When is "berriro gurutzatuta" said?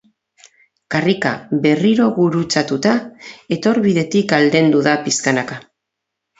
1.65-2.95